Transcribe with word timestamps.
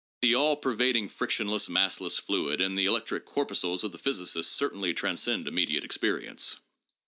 The 0.23 0.33
all 0.33 0.55
pervading 0.57 1.09
frictionless, 1.09 1.67
massless 1.67 2.19
fluid 2.19 2.59
and 2.59 2.75
the 2.75 2.85
electric 2.87 3.23
corpuscles 3.23 3.83
of 3.83 3.91
the 3.91 3.99
physicist 3.99 4.51
certainly 4.51 4.95
transcend 4.95 5.47
immediate 5.47 5.83
experience. 5.83 6.59